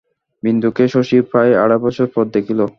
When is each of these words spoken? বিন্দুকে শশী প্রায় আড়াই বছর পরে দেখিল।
বিন্দুকে 0.43 0.83
শশী 0.87 1.17
প্রায় 1.29 1.51
আড়াই 1.63 1.79
বছর 1.85 2.05
পরে 2.13 2.29
দেখিল। 2.35 2.59